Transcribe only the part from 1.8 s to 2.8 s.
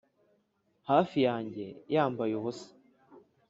yambaye ubusa,